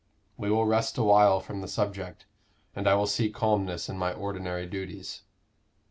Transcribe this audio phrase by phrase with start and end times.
[0.35, 2.25] We will rest a while from the subject;
[2.75, 5.21] and I will seek calmness in my ordinary duties."